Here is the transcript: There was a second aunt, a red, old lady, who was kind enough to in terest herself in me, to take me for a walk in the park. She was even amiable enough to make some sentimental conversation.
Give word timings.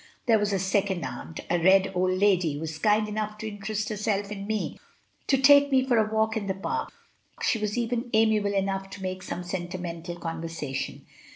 There 0.25 0.39
was 0.39 0.51
a 0.51 0.57
second 0.57 1.03
aunt, 1.05 1.41
a 1.47 1.59
red, 1.63 1.91
old 1.93 2.17
lady, 2.19 2.53
who 2.55 2.59
was 2.61 2.79
kind 2.79 3.07
enough 3.07 3.37
to 3.37 3.47
in 3.47 3.59
terest 3.59 3.89
herself 3.89 4.31
in 4.31 4.47
me, 4.47 4.79
to 5.27 5.37
take 5.37 5.71
me 5.71 5.85
for 5.85 5.97
a 5.97 6.11
walk 6.11 6.35
in 6.35 6.47
the 6.47 6.55
park. 6.55 6.91
She 7.43 7.59
was 7.59 7.77
even 7.77 8.09
amiable 8.11 8.55
enough 8.55 8.89
to 8.89 9.03
make 9.03 9.21
some 9.21 9.43
sentimental 9.43 10.15
conversation. 10.17 11.05